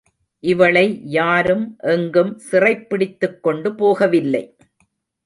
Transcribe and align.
இவளை 0.43 1.01
யாரும் 1.09 1.77
எங்கும் 1.79 2.39
சிறைப்பிடித்துக் 2.51 3.43
கொண்டு 3.43 3.71
போகவில்லை. 3.73 4.43